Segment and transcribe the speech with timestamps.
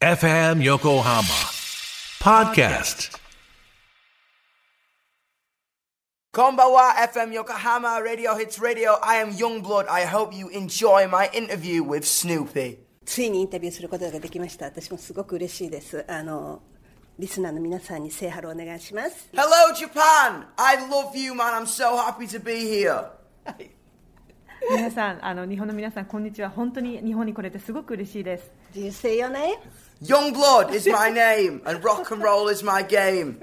[0.00, 1.28] FM Yokohama
[2.20, 3.18] Podcast.
[6.32, 8.96] Konbawa FM Yokohama Radio Hits Radio.
[9.02, 9.86] I am Youngblood.
[9.90, 12.78] I hope you enjoy my interview with Snoopy.
[13.04, 16.62] ついにインタビューすることができました私もすごく嬉しいですあの
[17.18, 20.46] リスナーの皆さんにセイハローお願いします Hello, Japan.
[20.56, 21.64] I love you, man.
[21.64, 23.04] I'm so happy to be here.
[24.70, 29.58] 皆さんあの日本の皆さんこんにちは本当に日本に来れてすごく嬉しいです Do you say your name?
[30.03, 33.37] Youngblood is my name, and rock and roll is my game.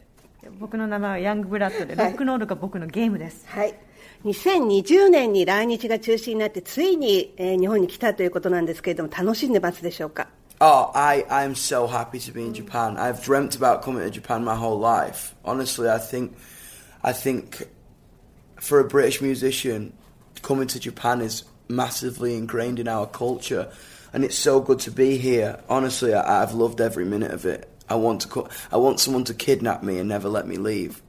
[0.59, 3.73] 僕の名前はヤングブラッドでロックンロールが僕のゲームです、はい
[4.23, 10.27] 2020年に来日が中止になってついに、えー日本に来たということなんですけれども楽しんでますでしょうか
[10.63, 12.95] Oh, I, I'm so happy to be in Japan.
[12.95, 15.33] I've dreamt about coming to Japan my whole life.
[15.43, 16.37] Honestly, I think,
[17.03, 17.67] I think,
[18.59, 19.91] for a British musician,
[20.43, 23.71] coming to Japan is massively ingrained in our culture,
[24.12, 25.58] And it's so good to be here.
[25.68, 27.68] Honestly, I, I've loved every minute of it.
[27.88, 31.02] I want to, I want someone to kidnap me and never let me leave.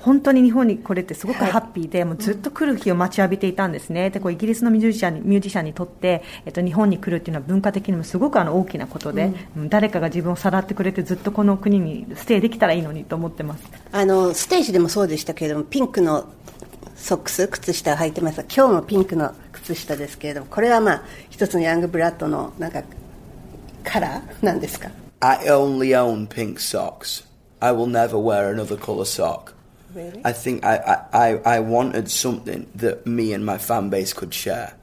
[0.00, 16.32] 本当に日本に来れてすごくハッピーで、もうずっと来る日を待ちわびていたんですねでこうイギリスのミュージシャンにミュージシャンにとって、えっと、日本に来るっていうのは文化的にもすごくあの大きなことで、うん誰かが自分をさらってくれてずっとこの国にステイできたらいいのにと思ってますあのステージでもそうでしたけれどもピンクの
[16.94, 22.83] ソックス靴下を履いてますが今日もピンクの靴下ですけれどもこれはまあ一つのヤングブラッドのなんか
[23.83, 24.89] カラーなんですか
[25.21, 27.23] I only own pink socks.
[27.61, 29.53] I will never wear another colour sock.
[29.93, 30.21] Really?
[30.23, 34.33] I think I, I, I, I wanted something that me and my fan base could
[34.33, 34.75] share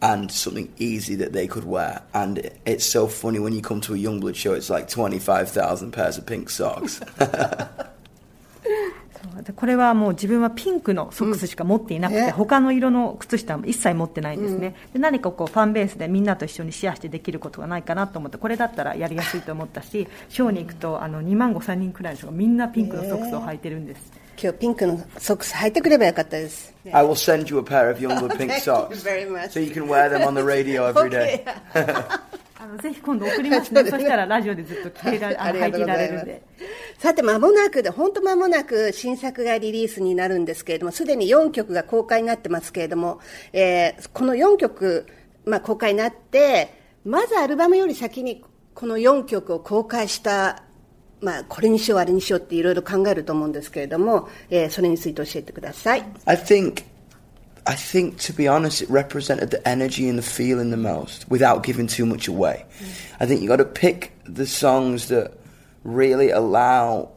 [0.00, 2.02] and something easy that they could wear.
[2.14, 5.92] And it, it's so funny when you come to a Youngblood show, it's like 25,000
[5.92, 7.00] pairs of pink socks.
[9.53, 12.27] これはもう自分はピンクのソックスしか持っていなくて、うん。
[12.27, 12.31] え。
[12.31, 24.01] 他の色の靴下は一切持ってないんですね、で何かこうファンベースでみんなと一緒にシェアしてできることがないかなと思ってこれだったらやりやすいと思ったし ショーに行くとあの2万5千人くらいの人がみんなピンクのソックスを履いてるんです、
[24.41, 29.51] 今日ピンクのソックス履いてくればよかったです、I will send you a pair of Youngblood pink Thank you socks very much.
[29.51, 31.43] so you can wear them on the radio every day.
[32.65, 33.83] あのぜひ今度送りま すね。
[33.85, 35.35] そしたらラジオでずっと着ていられ
[35.69, 36.41] いられるんで
[36.97, 37.91] さて間もなくで。
[37.91, 43.19] 本当間もなく新作がリリースになるんですけれどもすでに4曲が公開になってますけれども、
[43.53, 45.05] えーこの4曲、
[45.45, 46.69] まあ、公開になって
[47.03, 48.43] まずアルバムより先に
[48.73, 50.63] この4曲を公開した、
[51.21, 56.03] まあ、これにしようあれにしようっていろいろ考えると思うんですけれども、えーそれについて教えてください。
[56.25, 56.83] I think,
[57.67, 61.63] I think to be honest, it represented the energy and the feeling the most without
[61.63, 62.65] giving too much away.
[62.79, 63.15] Mm.
[63.19, 65.33] I think you got to pick the songs that
[65.83, 67.11] really allow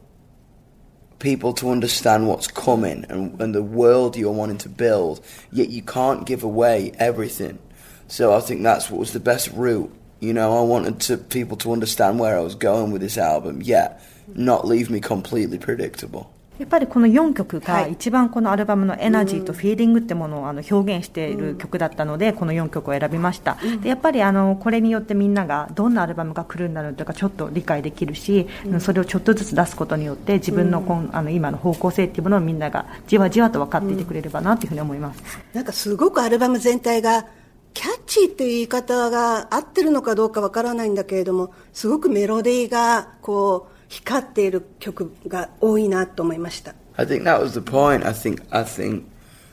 [1.19, 5.81] people to understand what's coming and, and the world you're wanting to build, yet you
[5.81, 7.59] can't give away everything.
[8.07, 9.93] So I think that's what was the best route.
[10.19, 13.61] You know, I wanted to people to understand where I was going with this album,
[13.61, 14.01] yet
[14.31, 14.37] mm.
[14.37, 16.33] not leave me completely predictable.
[16.59, 17.83] やっぱりこの4曲はい。
[17.85, 23.57] が一番このアルバムのエナジーとフィーリングってものをあの表現している曲だったのでこの4曲を選びました。
[23.81, 28.47] でやっぱりあのこれによってみんながどんなアルバムが来るんだろうというかちょっと理解できるし
[28.79, 35.23] それをちょっとずつ出すことによって自分のこんあの今の方向性っていうものをみんながじわじわと分かっていてくれればなというふうに思います。
[35.53, 37.25] なんかすごくアルバム全体が
[37.73, 48.04] キャッチーっていう言い方が合ってるのかどうかわからないんだけれどもすごくメロディーがこう光っている曲が多いなと思いました I think that was the point.
[48.06, 49.04] I think I think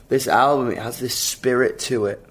[0.08, 2.24] this album it has this spirit to it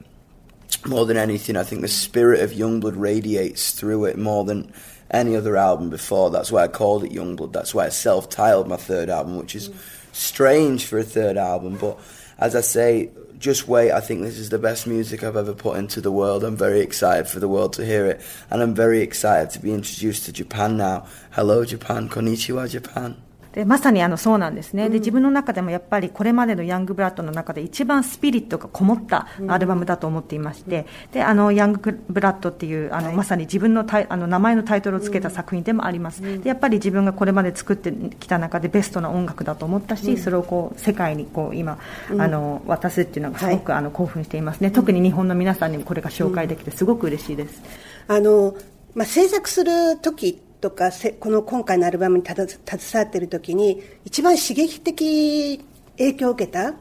[0.86, 1.58] more than anything.
[1.58, 4.72] I think the spirit of Youngblood radiates through it more than
[5.12, 6.32] any other album before.
[6.32, 7.52] That's why I called it Youngblood.
[7.52, 9.70] That's why I self-titled my third album, which is
[10.14, 11.78] strange for a third album.
[11.78, 12.00] But
[12.40, 13.93] as I say, just wait.
[13.93, 16.45] I think this is the best music I've ever put into the world.
[16.45, 18.21] I'm very excited for the world to hear it,
[18.51, 21.07] and I'm very excited to be introduced to Japan now.
[21.33, 22.09] Hello, Japan.
[22.09, 23.17] Konnichiwa, Japan.
[23.57, 41.79] でまさにあのそうなんですね、で自分の中でもやっぱりこれまでのヤングブラッドの中で一番スピリットがこもったアルバムだと思っていまして、であのヤングブラッドっていうあの、まさに自分のタイあの名前のタイトルをつけた作品でもあります、でやっぱり自分がこれまで作ってきた中でベストな音楽だと思ったし、それをこう世界にこう今、
[42.11, 47.63] あの渡すっていうのがすごく、あの興奮していますね、特に日本の皆さんにもこれが紹介できてすごく嬉しいです。
[48.07, 48.55] あの、
[48.95, 52.59] まあ、制作する時とかせこの今回のアルバムにただ携
[52.95, 55.59] わっている時に一番刺激的
[55.99, 56.75] 影響を受けた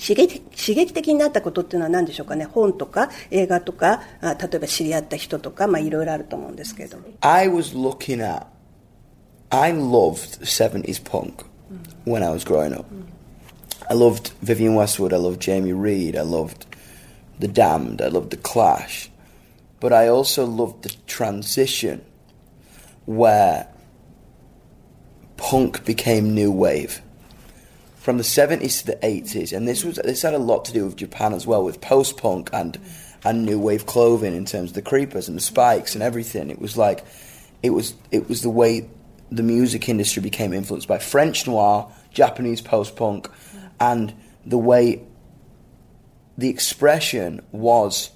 [0.00, 8.46] 刺激刺激的になったことっていうのは何でしょうかね本とか映画とかあ例えば知り合った人とか、まあ、いろいろあると思うんですけれども I was looking at.
[9.50, 11.44] I loved 70s punk
[12.04, 12.84] when I was growing up.
[13.90, 16.66] I loved Vivian Westwood, I loved Jamie Reed, I loved
[17.38, 19.10] The Damned, I loved The Clash.
[19.80, 22.04] But I also loved the transition
[23.08, 23.66] where
[25.38, 27.00] punk became new wave.
[27.96, 30.84] From the 70s to the 80s, and this was this had a lot to do
[30.84, 32.78] with Japan as well, with post punk and
[33.24, 36.50] and new wave clothing in terms of the creepers and the spikes and everything.
[36.50, 37.02] It was like
[37.62, 38.90] it was it was the way
[39.30, 43.30] the music industry became influenced by French noir, Japanese post punk,
[43.80, 44.14] and
[44.44, 45.02] the way
[46.36, 48.10] the expression was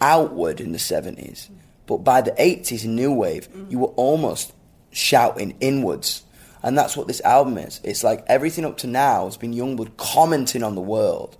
[0.00, 1.50] outward in the 70s.
[1.86, 3.70] But by the 80s in New Wave, mm-hmm.
[3.70, 4.52] you were almost
[4.92, 6.22] shouting inwards.
[6.62, 7.80] And that's what this album is.
[7.82, 11.36] It's like everything up to now has been Youngblood commenting on the world.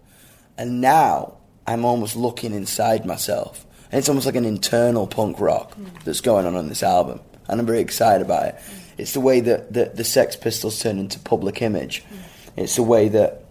[0.59, 3.65] And now I'm almost looking inside myself.
[3.91, 6.03] And it's almost like an internal punk rock mm.
[6.05, 7.21] that's going on on this album.
[7.47, 8.55] And I'm very excited about it.
[8.57, 8.79] Mm.
[8.99, 12.03] It's the way that, that the Sex Pistols turned into public image.
[12.03, 12.19] Mm.
[12.57, 13.45] It's the way that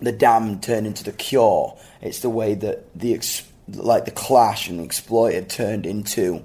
[0.00, 1.76] the Damned turned into the Cure.
[2.00, 6.44] It's the way that the ex- like the Clash and Exploited turned into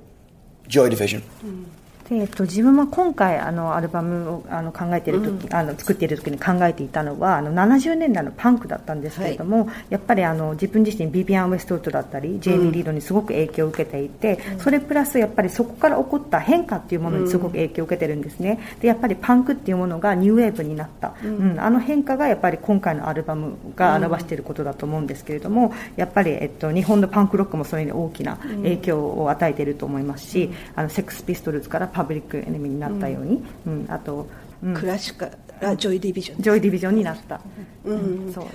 [0.68, 1.22] Joy Division.
[1.22, 1.64] Hmm.
[2.10, 18.60] でえっと、自分は今回あのアルバムをあの考えている時、あの作っている時に考えていたのはあの70年代のパンクだったんですけれども、やっぱりあの自分自身ビビアン・ウェストウッドだったり、ジェイミー・リードにすごく影響を受けていて、それプラスやっぱりそこから起こった変化っていうものにすごく影響を受けてるんですね。
[18.82, 21.60] でやっぱりパンクっていうものがニューウェーブになった、うん。
[21.60, 34.28] あの変化がやっぱり今回のアルバムが表していることだと思うんですけれども、やっぱり、えっと、日本のパンクロックもそれに大きな影響を与えていると思いますし、あのセックスピストルズからパブリックエネミーになったように、うんあと、
[34.62, 37.40] うんクラシカルジョイディビジョンジョイディビジョンになった、
[37.86, 38.46] うんそう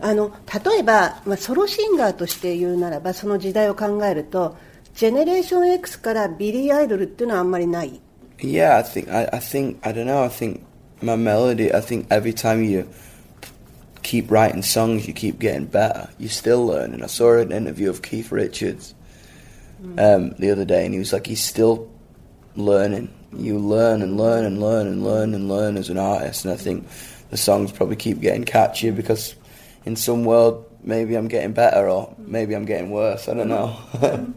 [0.00, 0.32] あの
[0.64, 4.56] 例えば、まあ、ソロシンガーとして言うならばその時代を考えると
[4.94, 8.00] ジェネレーション X からビリー・アイドルっていうのはあんまりない
[8.38, 10.22] Yeah, I think I, I think I don't know.
[10.22, 10.60] I think
[11.02, 11.74] my melody.
[11.74, 12.88] I think every time you
[14.04, 16.08] keep writing songs, you keep getting better.
[16.18, 17.02] You're still learning.
[17.02, 18.94] I saw an interview of Keith Richards
[19.98, 21.88] um, the other day, and he was like, he's still
[22.58, 23.08] learning.
[23.32, 26.56] You learn and learn and learn and learn and learn as an artist, and I
[26.56, 26.86] think
[27.30, 29.34] the songs probably keep getting catchier because
[29.84, 33.28] in some world maybe I'm getting better or maybe I'm getting worse.
[33.28, 33.76] I don't know.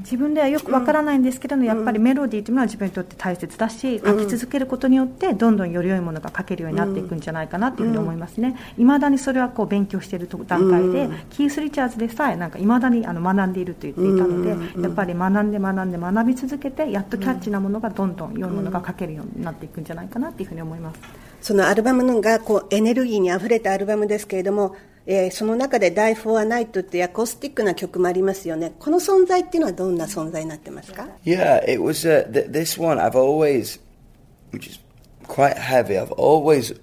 [0.00, 8.56] 自分ではよくわからないんですけども、やっぱりメロディーというのは自分にとって大切だし、書き続けることによってどんどんより良いものが書けるようになっていくんじゃないかなというふうに思いますね。
[8.78, 21.00] いまだにそれはこう勉強している段階で、キース・リチャーズでさえなんかいまだにあの学んでいると言っていたので、やっぱり学んで学んで学び続けてやっとキャッチなものがどんどん良いものが書けるようになっていくんじゃないかなというふうに思います。
[21.40, 24.74] そのアルバムがこうエネルギーにあふれたアルバムですけれども、
[25.05, 32.99] えーその中で「Die for a Night」っていうアコースティックな曲もありますよねこの存在っていうのはどんな存在になってますか Yeah, it was uh, th- this one.
[32.99, 33.79] I've always,
[34.51, 34.79] which is
[35.27, 35.97] quite heavy.
[35.97, 36.73] I've always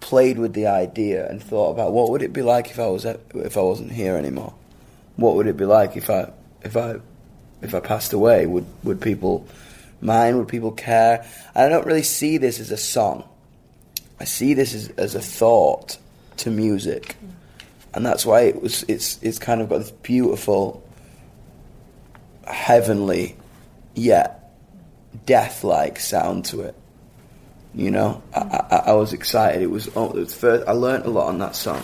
[0.00, 3.04] played with the idea and thought about what would it be like if I was
[3.04, 4.54] if I wasn't here anymore.
[5.16, 6.30] What would it be like if I
[6.62, 7.00] if I
[7.60, 8.46] if I passed away?
[8.46, 9.44] Would would people
[10.00, 10.38] mind?
[10.38, 11.26] Would people care?
[11.54, 13.24] I don't really see this as a song.
[14.20, 15.98] I see this as, as a thought
[16.38, 17.16] to music,
[17.93, 18.83] and that's why it was.
[18.87, 20.87] It's it's kind of got this beautiful
[22.45, 23.37] heavenly
[23.95, 24.51] yet
[25.25, 26.75] death-like sound to it.
[27.75, 29.61] You know, I, I, I was excited.
[29.61, 30.67] It was, oh, it was first.
[30.67, 31.83] I learnt a lot on that song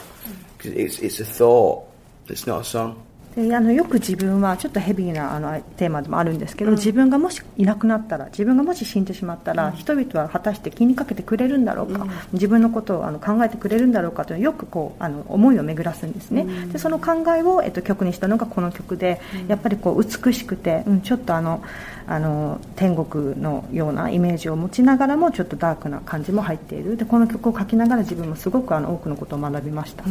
[0.58, 1.86] because it's it's a thought.
[2.28, 3.06] It's not a song.
[3.36, 21.62] であのよく自分はちょっとヘビーなあのテーマでもあるんですけど、自分がもしいなくなったら自分がもし死んでしまったら、人々は果たして気にかけてくれるんだろうか、自分のことをあの考えてくれるんだろうかというよくこうあの思いを巡らすんですね、でその考えを、えっと、曲にしたのがこの曲で、やっぱりこう美しくて、うん、ちょっとあの
[22.12, 30.04] あの天国のようなイメージを持ちながらもちょっとダークな感じも入っているでこの曲を書きながら自分もすごくあの多くのことを学びました。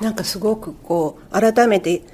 [0.00, 2.04] なんかすごくこう改めて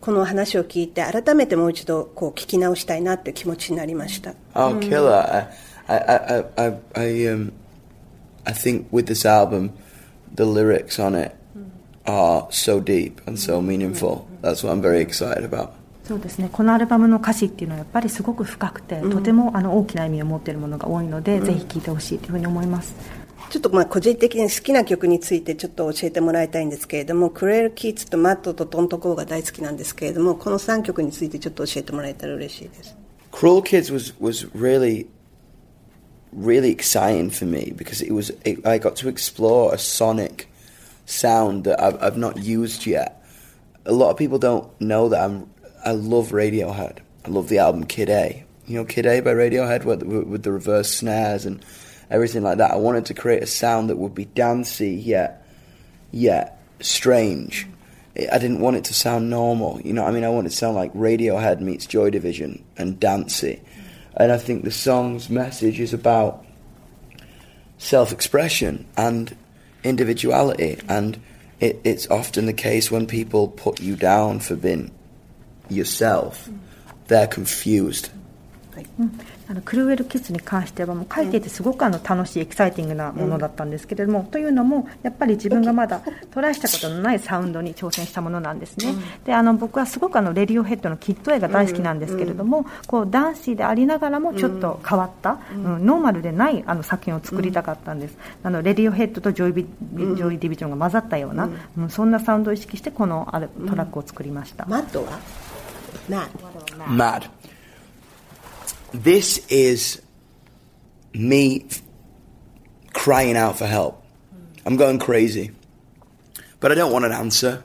[0.00, 5.48] この話を聞いて改めてもう一度こう聞き直したいなって気持ちになりました Oh, killer!
[5.86, 7.52] I, I, I, I, I, um,
[8.44, 9.70] I think with this album,
[10.34, 11.36] the lyrics on it
[12.06, 14.26] are so deep and so meaningful.
[14.40, 15.74] That's what I'm very excited about.
[16.04, 16.48] そうですね。
[16.52, 22.94] このアルバムの歌詞っていうのはやっぱりすごく深くて、とてもあの大きな意味を持っているものが多いので、ぜひ聴いてほしいというふうに思います。
[23.52, 32.96] ちょっとまあ個人的に好きな曲についてちょっと教えてもらいたいんですけれどもクレール・キーツとマットとトントコーが大好きなんですけれどもこの3曲についてちょっと教えてもらえたら嬉しいです。
[33.30, 35.06] Cruel Kids was was really
[36.34, 40.48] really exciting for me because it was it, I got to explore a sonic
[41.04, 43.22] sound that I've, I've not used yet.
[43.84, 45.51] A lot of people don't know that I'm
[45.84, 46.98] I love Radiohead.
[47.24, 48.44] I love the album Kid A.
[48.66, 51.64] You know Kid A by Radiohead with, with, the reverse snares and
[52.10, 52.70] everything like that.
[52.70, 55.46] I wanted to create a sound that would be dancey yet
[56.12, 57.66] yet strange.
[58.16, 59.80] I didn't want it to sound normal.
[59.80, 63.00] You know, I mean, I wanted it to sound like Radiohead meets Joy Division and
[63.00, 63.60] dancey.
[64.16, 66.44] and I think the song's message is about
[67.78, 69.36] self-expression and
[69.82, 71.20] individuality, and
[71.58, 74.92] it, it's often the case when people put you down for being
[75.74, 76.50] yourself,
[77.08, 78.10] they're confused.
[79.50, 86.00] あの Cruel Kids に関してはもう書いていてすごくあの楽しいエキサイティングなものだったんですけれども、というのもやっぱり自分がまだ
[86.30, 88.94] トライしたことのないサウンドに挑戦したものなんですね、
[89.26, 95.84] であの僕はすごくあの Radiohead の Kid A が大好きなんですけれども、こう dancey でありながらもちょっと変わった、うん。
[95.84, 99.68] ノーマルでないあの作品を作りたかったんです、あの Radiohead と Joy Di、Joy
[100.22, 101.90] Division が混ざったような、うん。
[101.90, 103.28] そんなサウンドを意識してこの
[103.68, 104.64] トラックを作りました。
[104.64, 105.18] マットは？
[106.08, 106.30] Mad.
[106.88, 107.28] Mad.
[108.92, 110.02] This is
[111.14, 111.68] me
[112.92, 114.04] crying out for help.
[114.64, 115.50] I'm going crazy.
[116.60, 117.64] But I don't want an answer.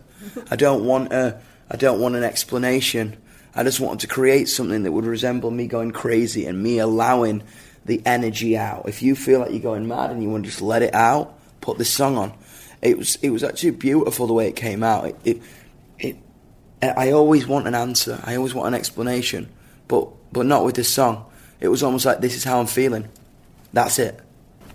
[0.49, 1.39] I don't want a
[1.69, 3.17] I don't want an explanation.
[3.53, 7.43] I just wanted to create something that would resemble me going crazy and me allowing
[7.85, 8.87] the energy out.
[8.87, 11.37] If you feel like you're going mad and you want to just let it out,
[11.61, 12.33] put this song on.
[12.81, 15.05] It was it was actually beautiful the way it came out.
[15.05, 15.41] It, it,
[16.81, 18.19] I always want an answer.
[18.23, 19.49] I always want an explanation,
[19.87, 21.25] but but not with this song.
[21.59, 23.09] It was almost like this is how I'm feeling.
[23.73, 24.19] That's it.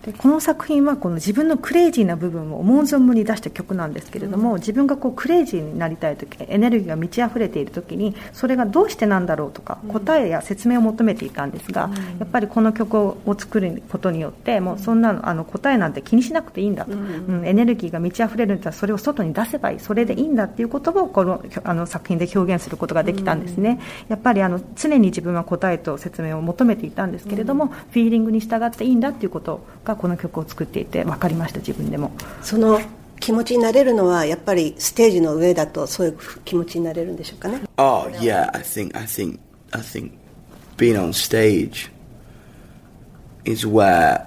[0.04, 17.42] でこの作品はこの自分のクレイジーな部分を思う存分に出した曲なんですけれども、うん、自分がこうクレイジーになりたい時エネルギーが満ち溢れている時にそれがどうしてなんだろうとか、答えや説明を求めていたんですが、うん、やっぱりこの曲を作ることによってもうそんなのあの答えなんて気にしなくていいんだと、うん。
[17.47, 19.80] エネルギーが満ち溢れるんだったらそれを外に出せばいい。
[19.80, 32.80] それでいいんだっていうことをこのあの作品で表現することができたんですね、やっぱりあの常に自分は答えと説明を求めていたんですけれども、フィーリングに従っていいんだっていうことがこの曲を作っていて分かりました自分でもその
[33.22, 39.38] 気持ちになれるのはやっぱりステージの上だとそういう気持ちになれるんでしょうかね Oh yeah I think I think
[39.70, 40.11] I think
[40.76, 41.90] being on stage
[43.44, 44.26] is where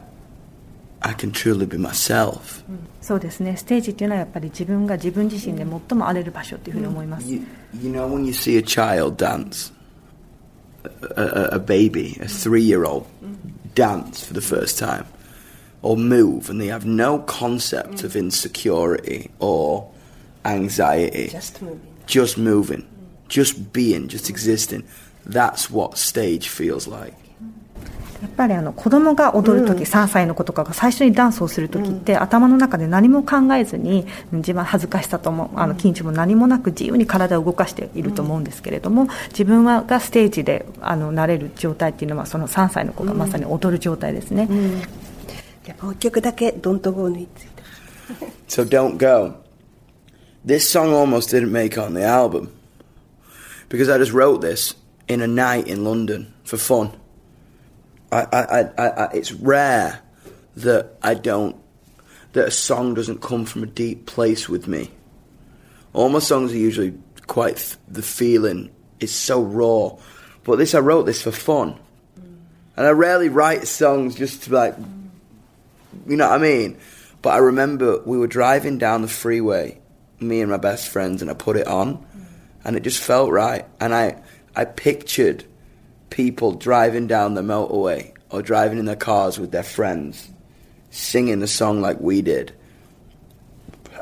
[1.02, 7.42] I can truly be myself、うん、そうですねステージっていうのはやっぱり自分が自分自身で最も荒れる場所っていうふうに思います、you,
[7.82, 9.74] you know when you see a child dance
[11.18, 13.06] a, a, a baby a three year old
[13.76, 15.06] dance for the first time
[15.86, 19.88] or move and they have no concept of insecurity or
[20.44, 21.30] anxiety.
[21.30, 21.80] Just moving.
[22.08, 22.88] Just moving.
[23.30, 24.84] Just being, just existing.
[25.26, 27.14] That's what stage feels like.
[28.22, 44.48] やっぱりあの子供が踊るとき、うん、3歳の子とかが最初にダンスをするときって、うん、頭の中で何も考えずに自分は恥ずかしさともあの緊張も何もなく自由に体を動かしていると思うんですけれども、うん、自分はがステージであの慣れる状態っていうのはその3歳の子がまさに踊る状態ですね。
[44.48, 45.15] じゃあ
[45.83, 47.63] もう一曲だけ、Don't Go について。
[48.49, 49.37] so Don't Go.
[50.45, 52.51] This song almost didn't make on the album
[53.69, 54.75] because I just wrote this
[55.07, 56.93] in a night in London for fun.
[58.11, 60.01] I, I, I, I, it's rare
[60.57, 61.57] that I don't,
[62.33, 64.91] that a song doesn't come from a deep place with me.
[65.93, 66.95] All my songs are usually
[67.27, 69.97] quite, the feeling is so raw.
[70.45, 71.79] But this, I wrote this for fun.
[72.77, 74.75] And I rarely write songs just to like
[76.08, 76.78] you know what I mean?
[77.22, 79.80] But I remember we were driving down the freeway,
[80.20, 82.06] me and my best friends, and I put it on,
[82.64, 83.66] and it just felt right.
[83.80, 84.22] And I,
[84.56, 85.46] I pictured
[86.10, 90.30] people driving down the motorway or driving in their cars with their friends,
[90.90, 92.54] singing the song like we did.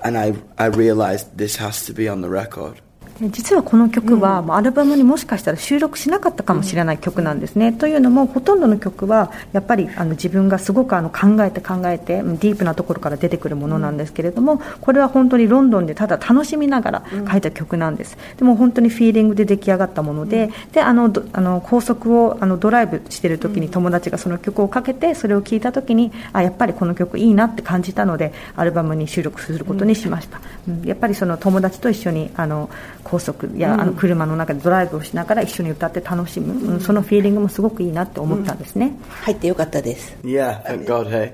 [0.04, 2.82] And I, I realized this has to be on the record.
[3.30, 7.72] 実はこの曲は、アルバムにもしかしたら収録しなかったかもしれない曲なんですね。
[7.72, 18.18] というのもほとんどの曲はやっぱりあの自分がすごくあの考えて考えてディープなところから出てくるものなんですけれどもこれは本当にロンドンでただ楽しみながら書いた曲なんです。
[18.38, 30.42] でも本当にフィーリングで出来上がったものでであのあの高速をあのドライブしてる時に友達がその曲をかけてそれを聴いた時にあやっぱりこの曲いいなって感じたのでアルバムに収録することにしました。
[30.86, 32.70] やっぱりその友達と一緒にあの
[33.04, 40.16] 高速や、あの車の中でドライブをしながら一緒に歌って楽しむ、うん、そのフィーリングもすごくいいなって思ったんですね、入ってよかったです。
[40.24, 41.34] Yeah, thank God, hey.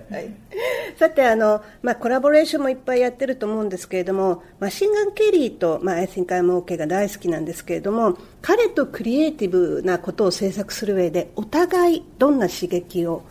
[0.97, 13.23] さてあの、まあ、コラボレーションもいっぱいやってると思うんですけれどもマシンガン・ケリーと、まあ、I think I'm OK が大好きなんですけれども彼とクリエイティブなことを制作する上でお互いどんな刺激を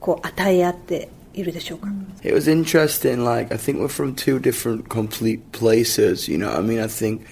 [0.00, 1.88] こう与え合っているでしょうか
[2.22, 6.54] ？It was interesting like I think we're from two different complete places you know.
[6.54, 7.22] I mean I think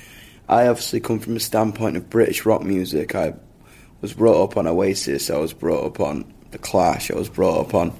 [0.49, 3.15] I obviously come from a standpoint of British rock music.
[3.15, 3.35] I
[4.01, 5.31] was brought up on Oasis.
[5.31, 7.11] I was brought up on the Clash.
[7.11, 7.93] I was brought up on.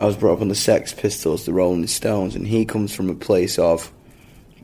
[0.00, 3.10] I was brought up on the Sex Pistols, the Rolling Stones, and he comes from
[3.10, 3.90] a place of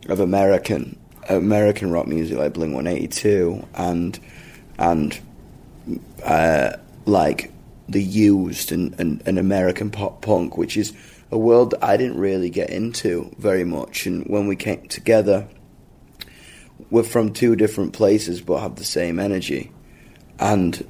[0.08, 0.98] of American
[1.28, 4.18] American rock music like Blink One Eighty Two and
[4.78, 5.18] and
[6.22, 6.72] uh,
[7.06, 7.50] like
[7.88, 10.92] The Used and, and, and American pop punk, which is
[11.30, 14.06] a world that I didn't really get into very much.
[14.06, 15.46] And when we came together,
[16.94, 19.72] we're from two different places but have the same energy.
[20.38, 20.86] And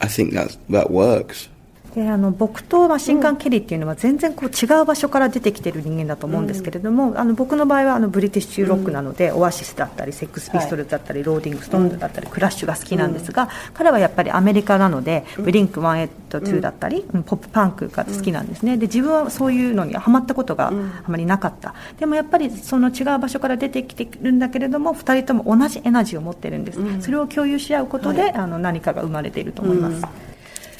[0.00, 1.48] I think that that works.
[1.94, 18.76] であの僕と Machine Gun Kelly っていうのは全然こう違う場所から出てきてる人間だと思うんですけれども、うん、あの僕の場合はあのブリティッシュロックなので、うん、オアシスだったり Sex Pistols だったり、はい、 Rolling Stones だったり、 Clash が好きなんですが、彼はやっぱりアメリカなので、ブリンク182だったり、ポップパンクが好きなんですね。
[18.76, 20.72] で自分はそういうのにはまったことがあ
[21.08, 21.74] まりなかった。
[21.98, 30.30] でもやっぱりその違う場所から出てきてるんだけれども2人とも同じエナジーを持ってるんです、それを共有し合うことで、はい、あの何かが生まれていると思います。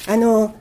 [0.09, 0.55] あの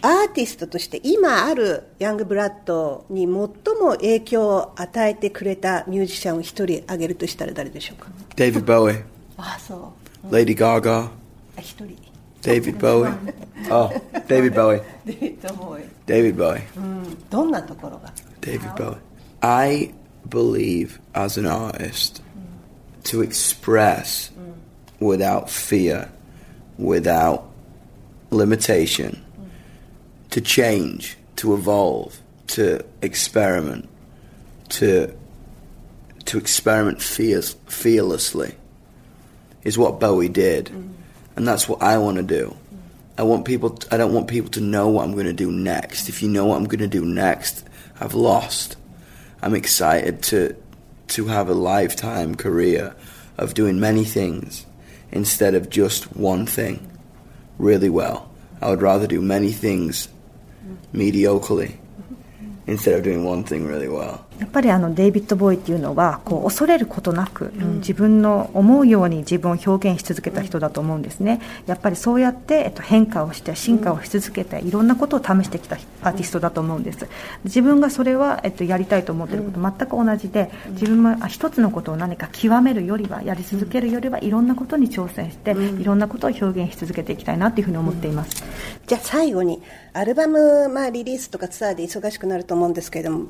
[0.00, 3.50] アーティストとして今あるヤングブラッドに最も
[3.92, 8.08] 影響を与えてくれたミュージシャンを一人挙げるとしたら誰でしょうか？
[8.36, 9.02] デイビッド・ボーイ
[9.36, 9.92] ああそ
[10.30, 10.34] う。
[10.34, 11.10] レディ・ガーガー
[11.56, 11.96] 一人。
[12.42, 13.16] デイビッド・ボーイ
[13.70, 13.90] あ
[14.28, 18.12] デイビッド・ボーイデイビッド・ボーイデイビッド・ボーイ、うん、どんなところが？
[18.40, 18.98] デイビッド・ボーイ
[19.40, 19.94] I
[20.28, 22.22] believe as an artist
[23.02, 24.32] to express
[25.00, 26.08] without fear
[26.78, 27.42] without
[28.30, 29.18] limitation
[30.30, 33.88] to change, to evolve, to experiment,
[34.70, 35.16] to
[36.26, 38.54] to experiment fears, fearlessly
[39.64, 40.92] is what Bowie did, mm.
[41.36, 42.54] and that's what I want to do.
[42.54, 42.78] Mm.
[43.18, 43.70] I want people.
[43.70, 46.08] To, I don't want people to know what I'm going to do next.
[46.08, 47.64] If you know what I'm going to do next,
[48.00, 48.76] I've lost.
[49.42, 50.56] I'm excited to
[51.08, 52.94] to have a lifetime career
[53.38, 54.66] of doing many things
[55.10, 56.90] instead of just one thing
[57.56, 58.30] really well.
[58.60, 60.08] I would rather do many things
[60.92, 61.76] mediocrely
[62.66, 64.27] instead of doing one thing really well.
[64.38, 71.40] やっぱりあのデイビッド・ボーイっていうのはこう恐れることなく、うん、自分の思うように自分を表現し続けた人だと思うんですね。
[71.66, 77.08] やっぱりそうやって、えっと、変化をして進化をし続けていろんなことを試してきたアーティストだと思うんです。
[77.44, 88.44] 自分がそれは、えっと、やりたいと思っていること全く同じで自分は一つのことを何か極めるよりはやり続けるよりはいろんなことに挑戦していろんなことを表現し続けていきたいなというふうに思っています。
[88.86, 89.60] じゃあ最後に
[89.92, 93.26] アルバム、まあ、リリースとかツアーで忙しくなると思うんですけれども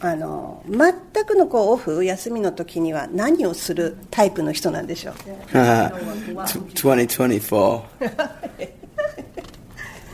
[0.00, 0.92] あの全
[1.24, 5.14] くのこうオフ休みの時には何をするタイプの人なんでしょう
[5.54, 7.82] 2024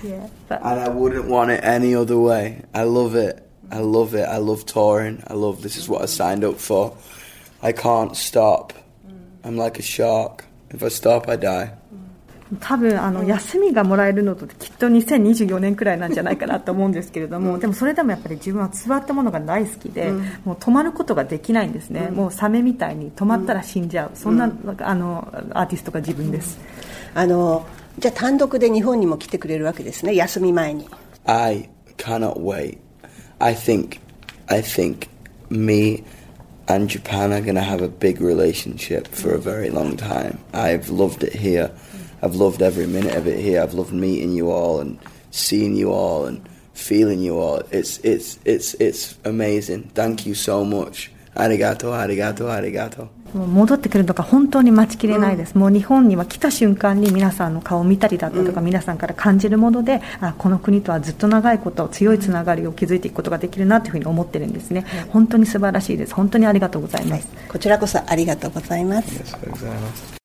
[0.03, 2.63] yeah, and I wouldn't want it any other way.
[2.75, 3.45] I love it.
[3.71, 4.29] I love it.
[4.29, 5.23] I love touring.
[5.27, 6.97] I love this is what I signed up for.
[7.63, 8.73] I can't stop.
[9.45, 10.45] I'm like a shark.
[10.71, 11.73] If I stop, I die.
[12.60, 20.12] 多分あの休みがもらえるのときっと2024年くらいなんじゃないかなと思うんですけれども、でもそれでもやっぱり自分は座ったものが大好きで、
[20.46, 26.60] もう止まることができないんですね、もうサメみたいに止まったら死んじゃう、そんなあのアーティストが自分です。
[27.16, 27.66] あの
[27.98, 30.16] じゃあ単独で日本にも来てくれるわけですね。
[30.16, 30.88] 休み前に。
[31.26, 32.78] I cannot wait.
[33.40, 34.00] I think
[34.48, 35.08] I think
[35.50, 36.04] me
[36.68, 40.38] and Japan are going to have a big relationship for a very long time.
[40.54, 41.72] I've loved it here
[42.24, 43.62] I've loved every minute of it here.
[43.62, 44.98] I've loved meeting you all and
[45.32, 46.42] seeing you all and
[46.74, 47.62] feeling you all.
[47.70, 49.92] It's it's it's it's amazing.
[49.94, 51.12] Thank you so much.
[51.36, 53.38] ありがとう、ありがとう、ありがとう。
[53.38, 70.23] もう戻ってくるのが本当に待ちきれないです、うん、もう日本には来た瞬間に皆さんの顔を見たりだったとか、うん、皆さんから感じるものであこの国とはずっと長いこと強いつながりを築いていくことができるなというふうに思ってるんですね、うん、本当に素晴らしいです本当にありがとうございますこちらこそありがとうございます。